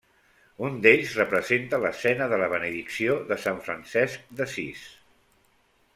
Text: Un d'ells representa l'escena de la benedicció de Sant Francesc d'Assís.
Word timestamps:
Un 0.67 0.79
d'ells 0.85 1.11
representa 1.17 1.79
l'escena 1.83 2.29
de 2.33 2.41
la 2.43 2.49
benedicció 2.55 3.19
de 3.33 3.39
Sant 3.47 3.61
Francesc 3.69 4.29
d'Assís. 4.41 4.87